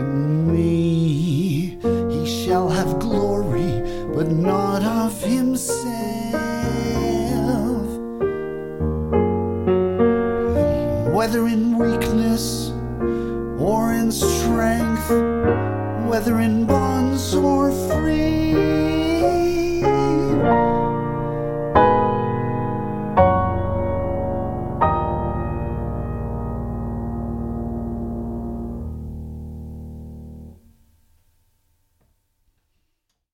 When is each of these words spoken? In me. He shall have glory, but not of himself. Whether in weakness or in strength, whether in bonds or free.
In 0.00 0.50
me. 0.50 1.76
He 2.08 2.24
shall 2.26 2.70
have 2.70 2.98
glory, 2.98 3.82
but 4.14 4.28
not 4.30 4.82
of 4.82 5.22
himself. 5.22 5.90
Whether 11.14 11.46
in 11.48 11.76
weakness 11.76 12.70
or 13.58 13.92
in 13.92 14.10
strength, 14.10 15.10
whether 16.08 16.40
in 16.40 16.64
bonds 16.64 17.34
or 17.34 17.70
free. 17.88 18.89